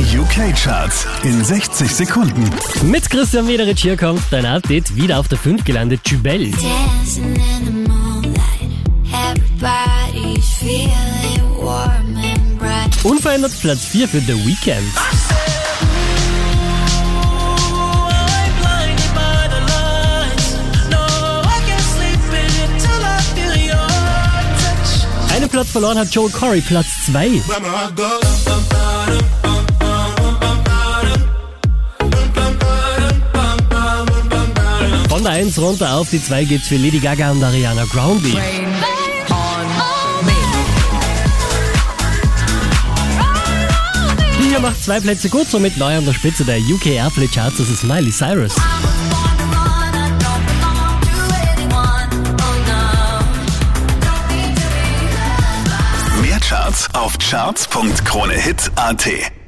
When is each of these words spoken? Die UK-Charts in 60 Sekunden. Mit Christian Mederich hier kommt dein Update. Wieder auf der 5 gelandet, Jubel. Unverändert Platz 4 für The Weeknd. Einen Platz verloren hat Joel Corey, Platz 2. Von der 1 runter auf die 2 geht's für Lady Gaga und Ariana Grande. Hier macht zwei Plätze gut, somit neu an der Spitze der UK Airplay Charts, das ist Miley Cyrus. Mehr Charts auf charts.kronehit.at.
Die 0.00 0.16
UK-Charts 0.18 1.06
in 1.24 1.44
60 1.44 1.94
Sekunden. 1.94 2.42
Mit 2.84 3.10
Christian 3.10 3.44
Mederich 3.44 3.82
hier 3.82 3.98
kommt 3.98 4.22
dein 4.30 4.46
Update. 4.46 4.96
Wieder 4.96 5.18
auf 5.18 5.28
der 5.28 5.36
5 5.36 5.62
gelandet, 5.62 6.00
Jubel. 6.06 6.50
Unverändert 13.02 13.52
Platz 13.60 13.84
4 13.84 14.08
für 14.08 14.20
The 14.20 14.46
Weeknd. 14.46 14.90
Einen 25.34 25.48
Platz 25.50 25.68
verloren 25.68 25.98
hat 25.98 26.14
Joel 26.14 26.30
Corey, 26.30 26.62
Platz 26.62 26.86
2. 27.04 27.42
Von 35.20 35.26
der 35.26 35.34
1 35.34 35.58
runter 35.58 35.96
auf 35.96 36.08
die 36.08 36.22
2 36.22 36.44
geht's 36.44 36.68
für 36.68 36.78
Lady 36.78 36.98
Gaga 36.98 37.30
und 37.30 37.44
Ariana 37.44 37.84
Grande. 37.84 38.30
Hier 44.40 44.60
macht 44.60 44.82
zwei 44.82 44.98
Plätze 44.98 45.28
gut, 45.28 45.46
somit 45.46 45.76
neu 45.76 45.94
an 45.94 46.06
der 46.06 46.14
Spitze 46.14 46.46
der 46.46 46.58
UK 46.60 46.86
Airplay 46.86 47.28
Charts, 47.28 47.58
das 47.58 47.68
ist 47.68 47.84
Miley 47.84 48.10
Cyrus. 48.10 48.56
Mehr 56.22 56.40
Charts 56.40 56.88
auf 56.94 57.18
charts.kronehit.at. 57.18 59.39